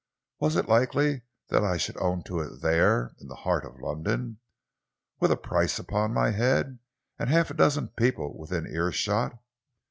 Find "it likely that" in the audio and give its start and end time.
0.55-1.63